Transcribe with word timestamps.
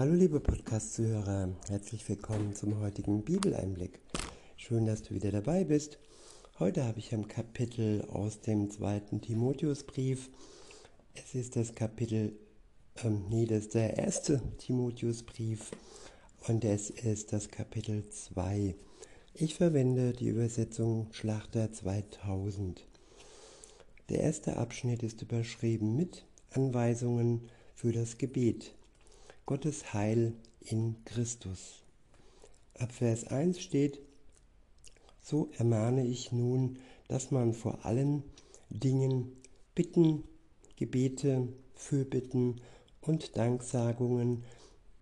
Hallo 0.00 0.14
liebe 0.14 0.40
Podcast-Zuhörer, 0.40 1.50
herzlich 1.68 2.08
willkommen 2.08 2.54
zum 2.54 2.80
heutigen 2.80 3.22
Bibeleinblick. 3.22 4.00
Schön, 4.56 4.86
dass 4.86 5.02
du 5.02 5.14
wieder 5.14 5.30
dabei 5.30 5.64
bist. 5.64 5.98
Heute 6.58 6.86
habe 6.86 7.00
ich 7.00 7.12
ein 7.12 7.28
Kapitel 7.28 8.06
aus 8.10 8.40
dem 8.40 8.70
zweiten 8.70 9.20
Timotheusbrief. 9.20 10.30
Es 11.12 11.34
ist 11.34 11.54
das 11.54 11.74
Kapitel, 11.74 12.32
ähm, 13.04 13.26
nee, 13.28 13.44
das 13.44 13.64
ist 13.64 13.74
der 13.74 13.98
erste 13.98 14.40
Timotheusbrief 14.56 15.70
und 16.48 16.64
es 16.64 16.88
ist 16.88 17.34
das 17.34 17.50
Kapitel 17.50 18.08
2. 18.08 18.74
Ich 19.34 19.54
verwende 19.54 20.14
die 20.14 20.28
Übersetzung 20.28 21.08
Schlachter 21.12 21.72
2000. 21.72 22.86
Der 24.08 24.20
erste 24.20 24.56
Abschnitt 24.56 25.02
ist 25.02 25.20
überschrieben 25.20 25.94
mit 25.94 26.24
Anweisungen 26.52 27.50
für 27.74 27.92
das 27.92 28.16
Gebet. 28.16 28.74
Gottes 29.50 29.94
Heil 29.94 30.34
in 30.60 30.94
Christus. 31.04 31.82
Ab 32.78 32.92
Vers 32.92 33.24
1 33.24 33.60
steht, 33.60 33.98
so 35.20 35.50
ermahne 35.58 36.06
ich 36.06 36.30
nun, 36.30 36.78
dass 37.08 37.32
man 37.32 37.52
vor 37.52 37.84
allen 37.84 38.22
Dingen 38.68 39.32
Bitten, 39.74 40.22
Gebete, 40.76 41.48
Fürbitten 41.74 42.60
und 43.00 43.36
Danksagungen 43.36 44.44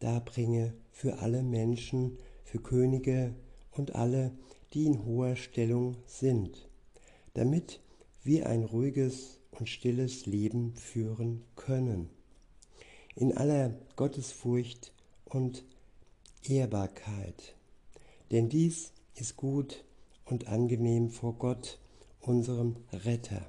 darbringe 0.01 0.73
für 0.93 1.19
alle 1.19 1.43
Menschen, 1.43 2.17
für 2.43 2.59
Könige 2.59 3.35
und 3.73 3.97
alle, 3.97 4.33
die 4.73 4.87
in 4.87 5.05
hoher 5.05 5.37
Stellung 5.37 5.99
sind, 6.07 6.71
damit 7.35 7.81
wir 8.25 8.49
ein 8.49 8.65
ruhiges 8.65 9.41
und 9.51 9.69
stilles 9.69 10.25
Leben 10.25 10.75
führen 10.75 11.45
können. 11.55 12.18
In 13.21 13.37
aller 13.37 13.75
Gottesfurcht 13.97 14.93
und 15.25 15.65
Ehrbarkeit. 16.45 17.57
Denn 18.31 18.49
dies 18.49 18.93
ist 19.17 19.37
gut 19.37 19.85
und 20.25 20.47
angenehm 20.47 21.11
vor 21.11 21.35
Gott, 21.35 21.81
unserem 22.21 22.77
Retter. 22.93 23.45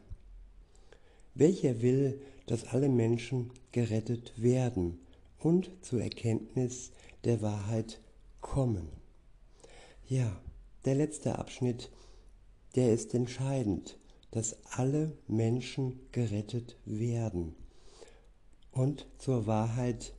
Welcher 1.35 1.83
will, 1.83 2.19
dass 2.47 2.63
alle 2.65 2.89
Menschen 2.89 3.51
gerettet 3.71 4.33
werden 4.41 4.97
und 5.37 5.69
zur 5.81 6.01
Erkenntnis 6.01 6.89
der 7.23 7.43
Wahrheit 7.43 8.01
kommen. 8.41 8.87
Ja, 10.07 10.41
der 10.85 10.95
letzte 10.95 11.37
Abschnitt, 11.37 11.91
der 12.75 12.91
ist 12.91 13.13
entscheidend 13.13 13.99
dass 14.31 14.57
alle 14.71 15.17
Menschen 15.27 15.99
gerettet 16.11 16.77
werden 16.85 17.55
und 18.71 19.07
zur 19.17 19.47
Wahrheit, 19.47 20.13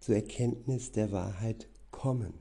zur 0.00 0.16
Erkenntnis 0.16 0.92
der 0.92 1.12
Wahrheit 1.12 1.68
kommen. 1.90 2.34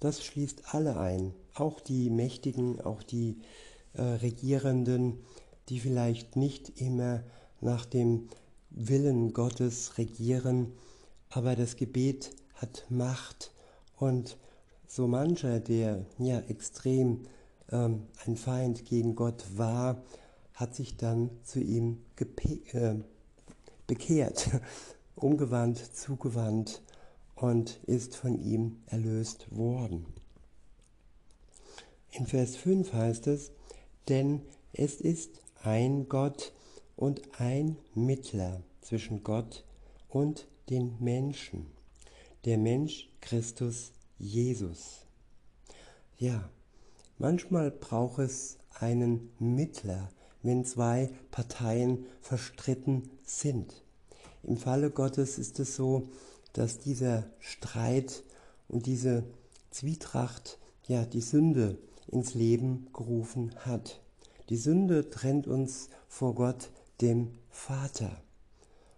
Das 0.00 0.24
schließt 0.24 0.74
alle 0.74 0.98
ein, 0.98 1.32
auch 1.54 1.80
die 1.80 2.10
Mächtigen, 2.10 2.80
auch 2.80 3.02
die 3.02 3.38
äh, 3.94 4.02
Regierenden, 4.02 5.18
die 5.68 5.80
vielleicht 5.80 6.36
nicht 6.36 6.80
immer 6.80 7.22
nach 7.60 7.86
dem 7.86 8.28
Willen 8.70 9.32
Gottes 9.32 9.96
regieren, 9.98 10.72
aber 11.30 11.56
das 11.56 11.76
Gebet 11.76 12.30
hat 12.54 12.84
Macht 12.88 13.52
und 13.96 14.36
so 14.86 15.06
mancher, 15.08 15.60
der 15.60 16.04
ja 16.18 16.40
extrem 16.40 17.22
ähm, 17.70 18.04
ein 18.24 18.36
Feind 18.36 18.84
gegen 18.84 19.14
Gott 19.14 19.44
war, 19.56 20.02
hat 20.54 20.74
sich 20.74 20.96
dann 20.96 21.30
zu 21.42 21.60
ihm 21.60 21.98
äh, 22.72 22.94
bekehrt, 23.86 24.50
umgewandt, 25.14 25.78
zugewandt 25.78 26.82
und 27.34 27.80
ist 27.84 28.16
von 28.16 28.40
ihm 28.40 28.82
erlöst 28.86 29.46
worden. 29.54 30.06
In 32.10 32.26
Vers 32.26 32.56
5 32.56 32.92
heißt 32.92 33.26
es, 33.26 33.52
denn 34.08 34.42
es 34.72 35.00
ist 35.00 35.42
ein 35.62 36.08
Gott 36.08 36.52
und 36.96 37.20
ein 37.38 37.76
Mittler 37.94 38.62
zwischen 38.80 39.22
Gott 39.22 39.64
und 40.08 40.48
den 40.70 40.96
Menschen, 40.98 41.66
der 42.44 42.56
Mensch 42.56 43.10
Christus 43.20 43.92
Jesus. 44.18 45.06
Ja, 46.18 46.48
manchmal 47.18 47.70
braucht 47.70 48.20
es 48.20 48.58
einen 48.78 49.30
Mittler, 49.38 50.10
wenn 50.46 50.64
zwei 50.64 51.10
Parteien 51.30 52.06
verstritten 52.20 53.10
sind. 53.24 53.82
Im 54.42 54.56
Falle 54.56 54.90
Gottes 54.90 55.38
ist 55.38 55.58
es 55.58 55.76
so, 55.76 56.08
dass 56.52 56.78
dieser 56.78 57.24
Streit 57.40 58.22
und 58.68 58.86
diese 58.86 59.24
Zwietracht 59.70 60.58
ja 60.86 61.04
die 61.04 61.20
Sünde 61.20 61.78
ins 62.06 62.34
Leben 62.34 62.86
gerufen 62.92 63.54
hat. 63.58 64.00
Die 64.48 64.56
Sünde 64.56 65.10
trennt 65.10 65.48
uns 65.48 65.88
vor 66.08 66.34
Gott, 66.34 66.70
dem 67.00 67.32
Vater. 67.50 68.22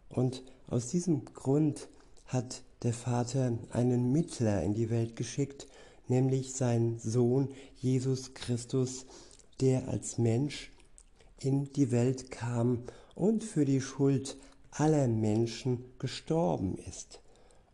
Und 0.09 0.43
aus 0.69 0.89
diesem 0.89 1.25
Grund 1.25 1.89
hat 2.27 2.63
der 2.83 2.93
Vater 2.93 3.59
einen 3.71 4.13
Mittler 4.13 4.63
in 4.63 4.75
die 4.75 4.91
Welt 4.91 5.17
geschickt, 5.17 5.67
nämlich 6.07 6.53
seinen 6.53 6.99
Sohn 6.99 7.49
Jesus 7.77 8.35
Christus, 8.35 9.07
der 9.61 9.89
als 9.89 10.19
Mensch 10.19 10.71
in 11.41 11.73
die 11.73 11.91
Welt 11.91 12.31
kam 12.31 12.85
und 13.15 13.45
für 13.45 13.65
die 13.65 13.81
Schuld 13.81 14.37
aller 14.71 15.09
Menschen 15.09 15.85
gestorben 15.99 16.79
ist. 16.89 17.21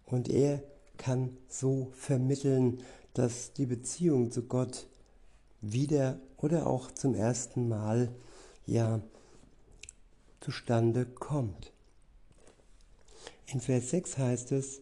Und 0.06 0.28
er 0.28 0.62
kann 0.96 1.36
so 1.48 1.90
vermitteln, 1.94 2.82
dass 3.14 3.52
die 3.52 3.66
Beziehung 3.66 4.30
zu 4.30 4.42
Gott 4.42 4.86
wieder 5.60 6.18
oder 6.36 6.66
auch 6.66 6.90
zum 6.90 7.14
ersten 7.14 7.68
Mal 7.68 8.14
ja 8.66 9.00
zustande 10.40 11.06
kommt. 11.06 11.72
In 13.46 13.60
Vers 13.60 13.90
6 13.90 14.18
heißt 14.18 14.52
es, 14.52 14.80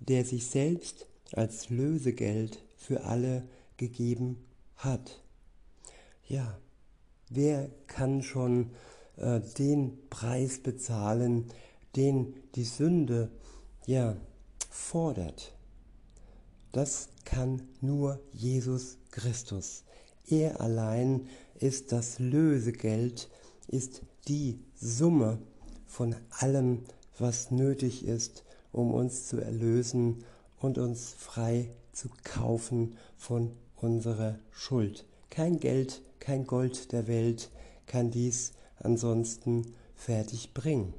der 0.00 0.24
sich 0.24 0.46
selbst 0.46 1.06
als 1.32 1.70
Lösegeld 1.70 2.62
für 2.76 3.04
alle 3.04 3.48
gegeben 3.76 4.44
hat. 4.76 5.20
Ja, 6.28 6.58
Wer 7.34 7.70
kann 7.86 8.22
schon 8.22 8.72
äh, 9.16 9.40
den 9.58 9.96
Preis 10.10 10.58
bezahlen, 10.58 11.46
den 11.96 12.34
die 12.56 12.64
Sünde 12.64 13.30
ja 13.86 14.16
fordert? 14.68 15.54
Das 16.72 17.08
kann 17.24 17.62
nur 17.80 18.20
Jesus 18.34 18.98
Christus. 19.10 19.84
Er 20.26 20.60
allein 20.60 21.26
ist 21.58 21.92
das 21.92 22.18
Lösegeld, 22.18 23.30
ist 23.66 24.02
die 24.28 24.58
Summe 24.74 25.38
von 25.86 26.14
allem, 26.38 26.82
was 27.18 27.50
nötig 27.50 28.04
ist, 28.04 28.44
um 28.72 28.92
uns 28.92 29.26
zu 29.28 29.38
erlösen 29.40 30.24
und 30.60 30.76
uns 30.76 31.14
frei 31.16 31.70
zu 31.92 32.10
kaufen 32.24 32.98
von 33.16 33.52
unserer 33.76 34.38
Schuld. 34.50 35.06
Kein 35.30 35.58
Geld 35.58 36.02
kein 36.22 36.46
Gold 36.46 36.92
der 36.92 37.08
Welt 37.08 37.50
kann 37.86 38.12
dies 38.12 38.52
ansonsten 38.78 39.74
fertig 39.96 40.54
bringen. 40.54 40.94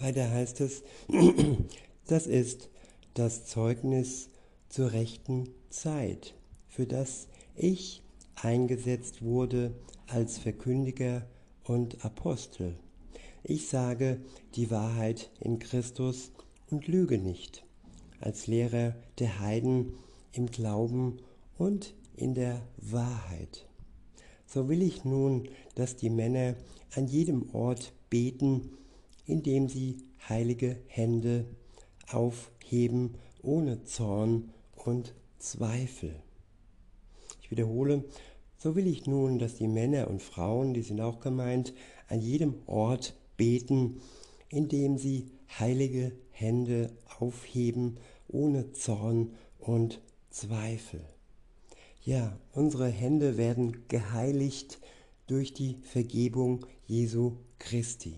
Weiter 0.00 0.28
heißt 0.28 0.60
es, 0.62 0.82
das 2.08 2.26
ist 2.26 2.70
das 3.14 3.46
Zeugnis 3.46 4.30
zur 4.68 4.90
rechten 4.90 5.48
Zeit, 5.70 6.34
für 6.66 6.86
das 6.86 7.28
ich 7.54 8.02
eingesetzt 8.34 9.22
wurde 9.22 9.72
als 10.08 10.38
Verkündiger 10.38 11.24
und 11.62 12.04
Apostel. 12.04 12.74
Ich 13.44 13.68
sage 13.68 14.20
die 14.56 14.72
Wahrheit 14.72 15.30
in 15.38 15.60
Christus 15.60 16.32
und 16.68 16.88
lüge 16.88 17.18
nicht, 17.18 17.64
als 18.20 18.48
Lehrer 18.48 18.96
der 19.20 19.38
Heiden 19.38 19.94
im 20.32 20.46
Glauben 20.46 21.18
und 21.62 21.94
in 22.16 22.34
der 22.34 22.60
Wahrheit. 22.76 23.68
So 24.46 24.68
will 24.68 24.82
ich 24.82 25.04
nun, 25.04 25.48
dass 25.76 25.94
die 25.94 26.10
Männer 26.10 26.56
an 26.96 27.06
jedem 27.06 27.54
Ort 27.54 27.92
beten, 28.10 28.70
indem 29.26 29.68
sie 29.68 29.98
heilige 30.28 30.76
Hände 30.88 31.44
aufheben 32.10 33.14
ohne 33.42 33.84
Zorn 33.84 34.50
und 34.74 35.14
Zweifel. 35.38 36.16
Ich 37.40 37.52
wiederhole, 37.52 38.04
so 38.58 38.74
will 38.74 38.88
ich 38.88 39.06
nun, 39.06 39.38
dass 39.38 39.54
die 39.54 39.68
Männer 39.68 40.10
und 40.10 40.20
Frauen, 40.20 40.74
die 40.74 40.82
sind 40.82 41.00
auch 41.00 41.20
gemeint, 41.20 41.74
an 42.08 42.20
jedem 42.20 42.56
Ort 42.66 43.14
beten, 43.36 44.00
indem 44.48 44.98
sie 44.98 45.30
heilige 45.60 46.10
Hände 46.32 46.90
aufheben 47.20 47.98
ohne 48.26 48.72
Zorn 48.72 49.30
und 49.60 50.00
Zweifel. 50.30 51.02
Ja, 52.04 52.36
unsere 52.52 52.88
Hände 52.88 53.36
werden 53.36 53.84
geheiligt 53.86 54.80
durch 55.28 55.54
die 55.54 55.76
Vergebung 55.82 56.66
Jesu 56.88 57.36
Christi. 57.60 58.16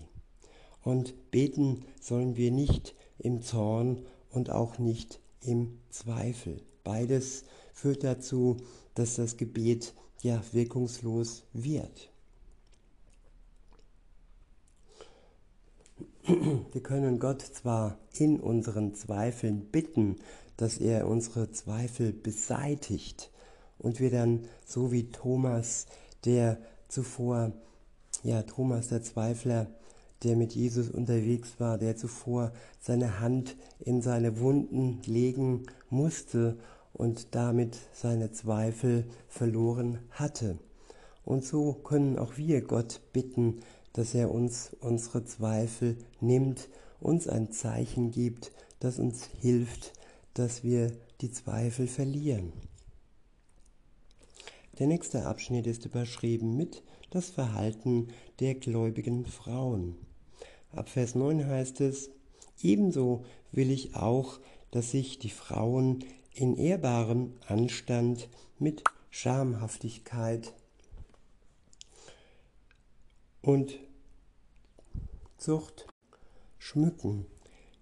Und 0.81 1.29
beten 1.29 1.85
sollen 2.01 2.35
wir 2.35 2.49
nicht 2.49 2.95
im 3.19 3.43
Zorn 3.43 4.03
und 4.31 4.49
auch 4.49 4.79
nicht 4.79 5.19
im 5.41 5.77
Zweifel. 5.91 6.63
Beides 6.83 7.43
führt 7.73 8.03
dazu, 8.03 8.57
dass 8.95 9.17
das 9.17 9.37
Gebet 9.37 9.93
ja 10.23 10.41
wirkungslos 10.51 11.43
wird. 11.53 12.09
Wir 16.25 16.81
können 16.81 17.19
Gott 17.19 17.43
zwar 17.43 17.99
in 18.17 18.39
unseren 18.39 18.95
Zweifeln 18.95 19.67
bitten, 19.71 20.15
dass 20.57 20.79
er 20.79 21.07
unsere 21.07 21.51
Zweifel 21.51 22.13
beseitigt 22.13 23.29
und 23.85 23.99
wir 23.99 24.09
dann 24.09 24.45
so 24.65 24.91
wie 24.91 25.11
Thomas, 25.11 25.85
der 26.25 26.57
zuvor, 26.87 27.51
ja 28.23 28.41
Thomas 28.41 28.87
der 28.87 29.03
Zweifler, 29.03 29.67
der 30.23 30.35
mit 30.35 30.55
Jesus 30.55 30.89
unterwegs 30.89 31.59
war, 31.59 31.77
der 31.77 31.95
zuvor 31.95 32.51
seine 32.81 33.19
Hand 33.19 33.55
in 33.79 34.01
seine 34.01 34.39
Wunden 34.39 35.01
legen 35.05 35.67
musste 35.91 36.57
und 36.93 37.35
damit 37.35 37.77
seine 37.93 38.31
Zweifel 38.31 39.05
verloren 39.27 39.99
hatte. 40.09 40.57
Und 41.23 41.45
so 41.45 41.73
können 41.73 42.17
auch 42.17 42.37
wir 42.37 42.61
Gott 42.61 43.01
bitten, 43.13 43.59
dass 43.93 44.15
er 44.15 44.31
uns 44.31 44.71
unsere 44.79 45.25
Zweifel 45.25 45.95
nimmt, 46.21 46.69
uns 46.99 47.27
ein 47.27 47.51
Zeichen 47.51 48.09
gibt, 48.09 48.51
das 48.79 48.97
uns 48.97 49.25
hilft, 49.41 49.93
dass 50.33 50.63
wir 50.63 50.91
die 51.21 51.31
Zweifel 51.31 51.85
verlieren. 51.87 52.51
Der 54.79 54.87
nächste 54.87 55.25
Abschnitt 55.25 55.67
ist 55.67 55.85
überschrieben 55.85 56.57
mit 56.57 56.83
das 57.09 57.29
Verhalten 57.29 58.09
der 58.41 58.55
gläubigen 58.55 59.25
Frauen. 59.25 59.95
Ab 60.73 60.89
Vers 60.89 61.15
9 61.15 61.47
heißt 61.47 61.79
es, 61.79 62.09
ebenso 62.61 63.23
will 63.53 63.71
ich 63.71 63.95
auch, 63.95 64.39
dass 64.71 64.91
sich 64.91 65.17
die 65.17 65.29
Frauen 65.29 66.03
in 66.33 66.57
ehrbarem 66.57 67.31
Anstand 67.47 68.27
mit 68.59 68.83
Schamhaftigkeit 69.09 70.53
und 73.41 73.79
Zucht 75.37 75.87
schmücken, 76.57 77.25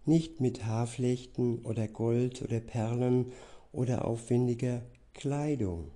nicht 0.05 0.41
mit 0.41 0.65
Haarflechten 0.65 1.65
oder 1.65 1.87
Gold 1.87 2.43
oder 2.43 2.59
Perlen 2.59 3.31
oder 3.71 4.05
aufwendiger 4.05 4.83
Kleidung, 5.15 5.89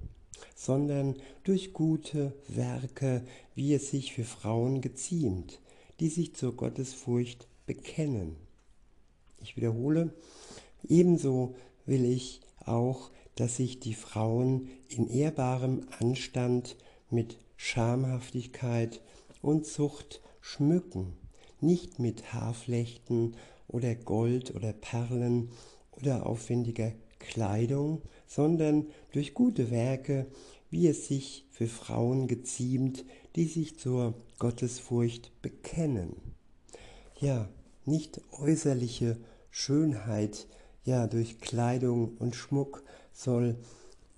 sondern 0.57 1.15
durch 1.44 1.71
gute 1.71 2.33
Werke, 2.48 3.21
wie 3.54 3.75
es 3.75 3.92
sich 3.92 4.13
für 4.13 4.24
Frauen 4.24 4.81
geziemt, 4.81 5.62
die 6.00 6.09
sich 6.09 6.36
zur 6.36 6.56
Gottesfurcht 6.56 7.48
bekennen. 7.68 8.36
Ich 9.39 9.56
wiederhole, 9.56 10.15
ebenso 10.89 11.54
will 11.86 12.04
ich 12.06 12.42
auch, 12.65 13.12
dass 13.36 13.57
sich 13.57 13.80
die 13.80 13.94
Frauen 13.94 14.68
in 14.89 15.07
ehrbarem 15.07 15.86
Anstand 16.00 16.75
mit 17.12 17.38
Schamhaftigkeit 17.56 19.00
und 19.44 19.68
Zucht 19.68 20.21
schmücken, 20.42 21.13
nicht 21.62 22.00
mit 22.00 22.33
Haarflechten 22.33 23.36
oder 23.68 23.94
Gold 23.94 24.56
oder 24.56 24.74
Perlen 24.74 25.51
oder 25.92 26.25
aufwendiger 26.25 26.94
Kleidung, 27.19 28.01
sondern 28.27 28.88
durch 29.12 29.33
gute 29.33 29.71
Werke, 29.71 30.27
wie 30.69 30.88
es 30.88 31.07
sich 31.07 31.45
für 31.50 31.68
Frauen 31.68 32.27
geziemt, 32.27 33.06
die 33.35 33.45
sich 33.45 33.79
zur 33.79 34.13
Gottesfurcht 34.38 35.31
bekennen. 35.41 36.15
Ja, 37.19 37.50
nicht 37.85 38.21
äußerliche 38.31 39.18
Schönheit, 39.50 40.47
ja, 40.83 41.07
durch 41.07 41.39
Kleidung 41.39 42.15
und 42.18 42.35
Schmuck 42.35 42.83
soll 43.13 43.56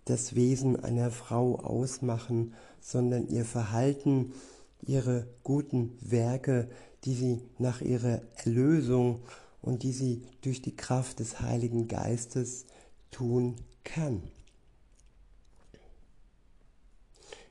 das 0.05 0.35
Wesen 0.35 0.75
einer 0.75 1.11
Frau 1.11 1.55
ausmachen, 1.59 2.53
sondern 2.81 3.27
ihr 3.29 3.45
Verhalten, 3.45 4.33
ihre 4.81 5.27
guten 5.43 5.97
Werke, 6.01 6.69
die 7.05 7.13
sie 7.13 7.41
nach 7.57 7.81
ihrer 7.81 8.21
Erlösung 8.43 9.19
und 9.61 9.83
die 9.83 9.91
sie 9.91 10.23
durch 10.41 10.61
die 10.61 10.75
Kraft 10.75 11.19
des 11.19 11.41
Heiligen 11.41 11.87
Geistes 11.87 12.65
tun 13.11 13.55
kann. 13.93 14.23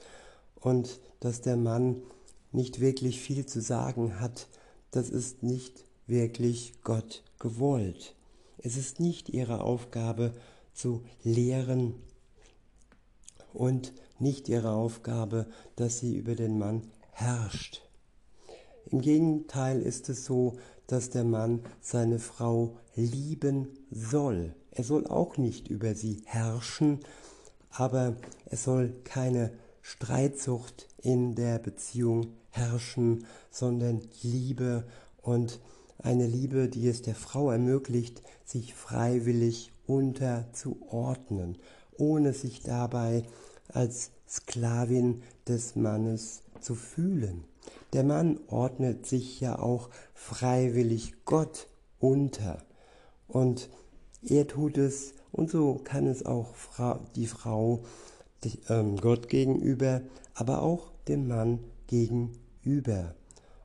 und 0.55 0.99
dass 1.19 1.41
der 1.41 1.57
Mann 1.57 2.01
nicht 2.51 2.79
wirklich 2.79 3.19
viel 3.19 3.45
zu 3.45 3.61
sagen 3.61 4.19
hat, 4.19 4.47
das 4.91 5.09
ist 5.09 5.43
nicht 5.43 5.85
wirklich 6.07 6.73
Gott 6.83 7.23
gewollt. 7.39 8.15
Es 8.57 8.77
ist 8.77 8.99
nicht 8.99 9.29
ihre 9.29 9.61
Aufgabe 9.61 10.33
zu 10.73 11.03
lehren 11.23 11.95
und 13.53 13.93
nicht 14.23 14.49
ihre 14.49 14.71
Aufgabe, 14.71 15.45
dass 15.75 15.99
sie 15.99 16.15
über 16.15 16.33
den 16.33 16.57
Mann 16.57 16.81
herrscht. 17.11 17.81
Im 18.87 19.01
Gegenteil 19.01 19.81
ist 19.81 20.09
es 20.09 20.25
so, 20.25 20.57
dass 20.87 21.09
der 21.09 21.23
Mann 21.23 21.61
seine 21.81 22.19
Frau 22.19 22.77
lieben 22.95 23.67
soll. 23.91 24.55
Er 24.71 24.83
soll 24.83 25.07
auch 25.07 25.37
nicht 25.37 25.67
über 25.67 25.93
sie 25.95 26.21
herrschen, 26.25 26.99
aber 27.69 28.15
es 28.45 28.63
soll 28.63 28.93
keine 29.03 29.51
Streitsucht 29.81 30.87
in 31.01 31.35
der 31.35 31.59
Beziehung 31.59 32.33
herrschen, 32.49 33.25
sondern 33.51 34.01
Liebe 34.21 34.85
und 35.21 35.59
eine 35.99 36.27
Liebe, 36.27 36.69
die 36.69 36.87
es 36.87 37.01
der 37.01 37.15
Frau 37.15 37.51
ermöglicht, 37.51 38.23
sich 38.45 38.73
freiwillig 38.73 39.71
unterzuordnen, 39.85 41.57
ohne 41.97 42.33
sich 42.33 42.61
dabei 42.61 43.23
als 43.73 44.11
Sklavin 44.27 45.21
des 45.47 45.75
Mannes 45.75 46.43
zu 46.61 46.75
fühlen. 46.75 47.43
Der 47.93 48.03
Mann 48.03 48.39
ordnet 48.47 49.05
sich 49.05 49.39
ja 49.39 49.59
auch 49.59 49.89
freiwillig 50.13 51.13
Gott 51.25 51.67
unter 51.99 52.63
und 53.27 53.69
er 54.23 54.47
tut 54.47 54.77
es 54.77 55.13
und 55.31 55.49
so 55.49 55.75
kann 55.83 56.07
es 56.07 56.25
auch 56.25 56.53
die 57.15 57.27
Frau 57.27 57.83
ähm, 58.69 58.97
Gott 58.97 59.29
gegenüber, 59.29 60.01
aber 60.33 60.61
auch 60.61 60.91
dem 61.07 61.27
Mann 61.27 61.59
gegenüber. 61.87 63.15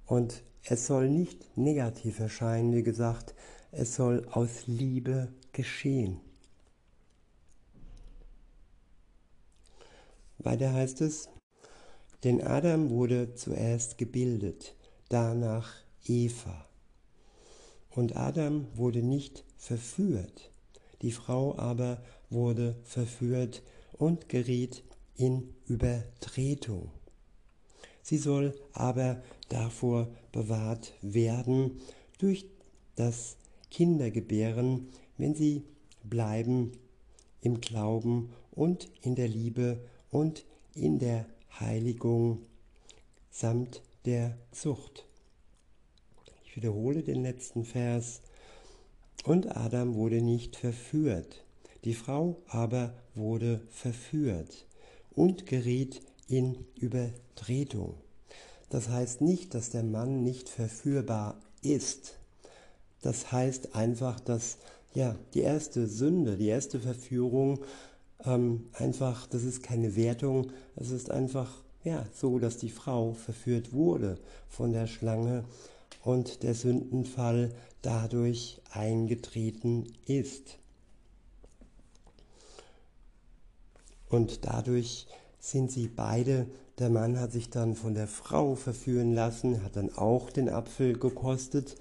Und 0.07 0.43
es 0.65 0.87
soll 0.87 1.09
nicht 1.09 1.57
negativ 1.57 2.21
erscheinen, 2.21 2.75
wie 2.75 2.83
gesagt, 2.83 3.35
es 3.71 3.95
soll 3.95 4.27
aus 4.31 4.67
Liebe 4.67 5.29
geschehen. 5.53 6.21
Weiter 10.39 10.73
heißt 10.73 11.01
es, 11.01 11.29
denn 12.25 12.43
Adam 12.43 12.91
wurde 12.91 13.35
zuerst 13.35 13.99
gebildet, 13.99 14.75
danach 15.09 15.73
Eva. 16.05 16.67
Und 17.91 18.17
Adam 18.17 18.67
wurde 18.75 19.03
nicht 19.03 19.45
verführt, 19.57 20.51
die 21.03 21.13
Frau 21.13 21.59
aber 21.59 22.03
wurde 22.31 22.77
verführt 22.85 23.63
und 23.93 24.29
geriet 24.29 24.85
in 25.17 25.55
Übertretung. 25.67 26.91
Sie 28.03 28.19
soll 28.19 28.55
aber 28.73 29.23
davor 29.49 30.09
bewahrt 30.33 30.93
werden 31.03 31.81
durch 32.19 32.47
das 32.97 33.37
Kindergebären, 33.71 34.89
wenn 35.19 35.35
sie 35.35 35.65
bleiben 36.05 36.73
im 37.41 37.61
Glauben 37.61 38.31
und 38.53 38.89
in 39.03 39.15
der 39.15 39.29
Liebe 39.29 39.81
und 40.11 40.45
in 40.75 40.99
der 40.99 41.27
Heiligung 41.59 42.43
samt 43.31 43.83
der 44.05 44.37
Zucht. 44.53 45.07
Ich 46.45 46.57
wiederhole 46.57 47.03
den 47.03 47.23
letzten 47.23 47.65
Vers. 47.65 48.23
Und 49.25 49.57
Adam 49.57 49.95
wurde 49.95 50.23
nicht 50.23 50.57
verführt, 50.57 51.45
Die 51.85 51.95
Frau 51.95 52.43
aber 52.49 52.95
wurde 53.15 53.61
verführt 53.71 54.67
und 55.15 55.47
geriet 55.47 56.01
in 56.27 56.67
Übertretung. 56.75 57.95
Das 58.71 58.89
heißt 58.89 59.21
nicht, 59.21 59.55
dass 59.55 59.71
der 59.71 59.85
Mann 59.85 60.23
nicht 60.23 60.49
verführbar 60.49 61.41
ist. 61.63 62.19
Das 63.01 63.33
heißt 63.33 63.75
einfach, 63.75 64.21
dass 64.21 64.59
ja, 64.95 65.17
die 65.35 65.41
erste 65.41 65.87
Sünde, 65.87 66.37
die 66.37 66.49
erste 66.49 66.81
Verführung 66.81 67.61
ähm, 68.25 68.69
einfach, 68.73 69.27
das 69.27 69.45
ist 69.45 69.63
keine 69.63 69.97
Wertung, 69.97 70.53
es 70.77 70.91
ist 70.91 71.11
einfach 71.11 71.63
ja, 71.85 72.05
so, 72.13 72.39
dass 72.39 72.57
die 72.59 72.71
Frau 72.71 73.13
verführt 73.13 73.73
wurde 73.73 74.19
von 74.49 74.73
der 74.73 74.87
Schlange 74.87 75.45
und 76.05 76.43
der 76.43 76.55
Sündenfall 76.55 77.53
dadurch 77.83 78.61
eingetreten 78.73 79.93
ist. 80.07 80.59
Und 84.09 84.45
dadurch 84.45 85.07
sind 85.39 85.71
sie 85.71 85.89
beide, 85.89 86.47
der 86.79 86.91
Mann 86.91 87.19
hat 87.21 87.33
sich 87.33 87.51
dann 87.51 87.75
von 87.75 87.95
der 87.95 88.09
Frau 88.09 88.55
verführen 88.55 89.15
lassen, 89.15 89.63
hat 89.63 89.77
dann 89.77 89.93
auch 89.97 90.31
den 90.31 90.49
Apfel 90.49 90.99
gekostet, 90.99 91.77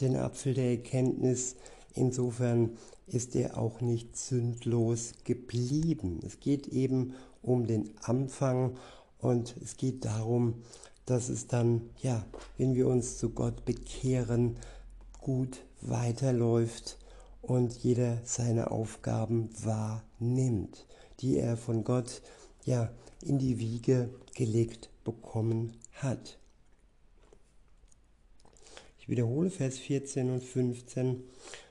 den 0.00 0.16
Apfel 0.16 0.54
der 0.54 0.70
Erkenntnis. 0.70 1.56
Insofern 1.94 2.76
ist 3.06 3.36
er 3.36 3.58
auch 3.58 3.80
nicht 3.80 4.16
sündlos 4.16 5.12
geblieben. 5.24 6.20
Es 6.24 6.40
geht 6.40 6.68
eben 6.68 7.14
um 7.42 7.66
den 7.66 7.90
Anfang 8.02 8.76
und 9.18 9.54
es 9.62 9.76
geht 9.76 10.04
darum, 10.04 10.62
dass 11.06 11.28
es 11.28 11.46
dann, 11.46 11.90
ja, 12.02 12.24
wenn 12.56 12.74
wir 12.74 12.88
uns 12.88 13.18
zu 13.18 13.30
Gott 13.30 13.64
bekehren, 13.64 14.56
gut 15.20 15.60
weiterläuft 15.80 16.98
und 17.42 17.72
jeder 17.74 18.20
seine 18.24 18.70
Aufgaben 18.70 19.50
wahrnimmt, 19.62 20.86
die 21.20 21.36
er 21.36 21.56
von 21.56 21.84
Gott, 21.84 22.22
ja, 22.64 22.90
in 23.22 23.38
die 23.38 23.58
Wiege 23.58 24.08
gelegt 24.34 24.90
bekommen 25.04 25.76
hat. 25.92 26.38
Ich 28.98 29.08
wiederhole 29.08 29.50
Vers 29.50 29.78
14 29.78 30.30
und 30.30 30.42
15. 30.42 31.22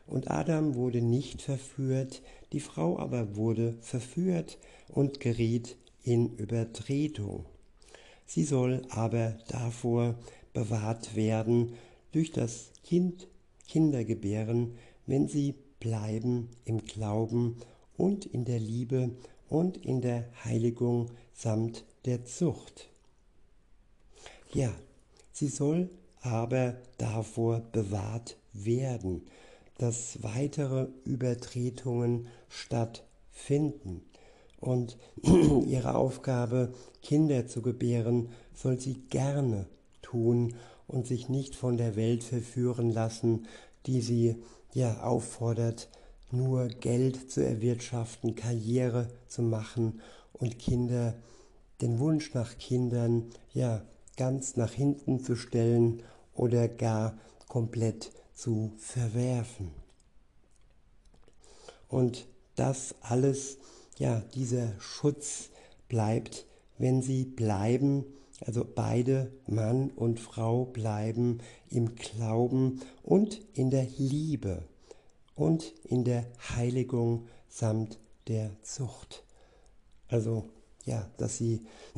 Und 0.05 0.29
Adam 0.29 0.75
wurde 0.75 1.01
nicht 1.01 1.41
verführt, 1.41 2.21
die 2.51 2.59
Frau 2.59 2.99
aber 2.99 3.35
wurde 3.35 3.73
verführt 3.81 4.57
und 4.89 5.19
geriet 5.19 5.77
in 6.03 6.35
Übertretung. 6.35 7.45
Sie 8.25 8.43
soll 8.43 8.81
aber 8.89 9.37
davor 9.47 10.15
bewahrt 10.53 11.15
werden 11.15 11.73
durch 12.11 12.31
das 12.31 12.71
Kind 12.83 13.27
Kindergebären, 13.67 14.75
wenn 15.05 15.27
sie 15.27 15.55
bleiben 15.79 16.49
im 16.65 16.85
Glauben 16.85 17.57
und 17.97 18.25
in 18.25 18.45
der 18.45 18.59
Liebe 18.59 19.11
und 19.49 19.77
in 19.77 20.01
der 20.01 20.25
Heiligung 20.43 21.09
samt 21.33 21.85
der 22.05 22.25
Zucht. 22.25 22.89
Ja, 24.53 24.71
sie 25.31 25.47
soll 25.47 25.89
aber 26.21 26.77
davor 26.97 27.59
bewahrt 27.71 28.37
werden, 28.53 29.23
dass 29.77 30.21
weitere 30.21 30.87
Übertretungen 31.03 32.27
stattfinden. 32.47 34.01
Und 34.59 34.97
ihre 35.67 35.95
Aufgabe, 35.95 36.73
Kinder 37.01 37.47
zu 37.47 37.61
gebären, 37.61 38.29
soll 38.53 38.79
sie 38.79 39.01
gerne 39.09 39.67
tun 40.01 40.55
und 40.87 41.07
sich 41.07 41.29
nicht 41.29 41.55
von 41.55 41.77
der 41.77 41.95
Welt 41.95 42.23
verführen 42.23 42.91
lassen, 42.91 43.47
die 43.85 44.01
sie 44.01 44.35
ja 44.73 45.03
auffordert, 45.03 45.89
nur 46.31 46.67
Geld 46.67 47.31
zu 47.31 47.45
erwirtschaften, 47.45 48.35
Karriere 48.35 49.09
zu 49.27 49.41
machen 49.41 50.01
und 50.33 50.59
Kinder, 50.59 51.15
den 51.81 51.99
Wunsch 51.99 52.33
nach 52.33 52.57
Kindern, 52.57 53.29
ja, 53.53 53.83
ganz 54.17 54.55
nach 54.55 54.71
hinten 54.71 55.19
zu 55.19 55.35
stellen 55.35 56.01
oder 56.33 56.67
gar 56.67 57.17
komplett 57.47 58.11
zu 58.33 58.73
verwerfen. 58.77 59.71
Und 61.87 62.27
das 62.55 62.95
alles, 63.01 63.57
ja, 63.97 64.21
dieser 64.33 64.79
Schutz 64.79 65.49
bleibt, 65.87 66.45
wenn 66.77 67.01
sie 67.01 67.25
bleiben, 67.25 68.05
also 68.45 68.65
beide 68.65 69.31
Mann 69.47 69.91
und 69.91 70.19
Frau 70.19 70.65
bleiben 70.65 71.39
im 71.69 71.95
Glauben 71.95 72.81
und 73.03 73.39
in 73.53 73.69
der 73.69 73.87
Liebe 73.97 74.63
und 75.35 75.73
in 75.83 76.03
der 76.03 76.25
Heiligung 76.55 77.27
samt 77.47 77.99
der 78.27 78.51
Zucht. 78.63 79.23
Also 80.07 80.49
ja, 80.85 81.09
dass 81.17 81.37
sie 81.37 81.61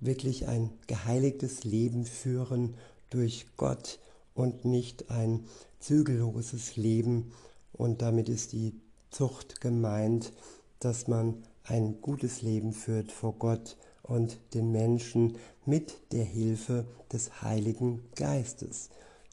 wirklich 0.00 0.48
ein 0.48 0.70
geheiligtes 0.86 1.64
Leben 1.64 2.04
führen 2.04 2.76
durch 3.10 3.46
Gott 3.56 3.98
und 4.36 4.64
nicht 4.64 5.10
ein 5.10 5.44
zügelloses 5.80 6.76
Leben. 6.76 7.32
Und 7.72 8.02
damit 8.02 8.28
ist 8.28 8.52
die 8.52 8.74
Zucht 9.10 9.60
gemeint, 9.60 10.32
dass 10.78 11.08
man 11.08 11.42
ein 11.64 12.00
gutes 12.00 12.42
Leben 12.42 12.72
führt 12.72 13.10
vor 13.10 13.34
Gott 13.38 13.76
und 14.02 14.38
den 14.54 14.70
Menschen 14.70 15.36
mit 15.64 16.12
der 16.12 16.24
Hilfe 16.24 16.86
des 17.12 17.42
Heiligen 17.42 18.04
Geistes, 18.14 18.90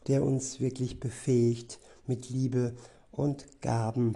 der 0.08 0.24
uns 0.24 0.60
wirklich 0.60 1.00
befähigt 1.00 1.80
mit 2.08 2.30
Liebe 2.30 2.74
und 3.12 3.62
Gaben, 3.62 4.16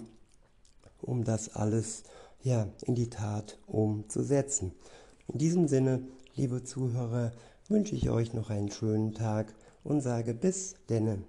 um 1.01 1.23
das 1.23 1.55
alles 1.55 2.03
ja 2.41 2.67
in 2.85 2.95
die 2.95 3.09
Tat 3.09 3.59
umzusetzen. 3.67 4.71
In 5.27 5.37
diesem 5.37 5.67
Sinne, 5.67 6.01
liebe 6.35 6.63
Zuhörer, 6.63 7.33
wünsche 7.67 7.95
ich 7.95 8.09
euch 8.09 8.33
noch 8.33 8.49
einen 8.49 8.71
schönen 8.71 9.13
Tag 9.13 9.53
und 9.87 10.01
sage 10.01 10.33
bis 10.33 10.75
denne. 10.89 11.23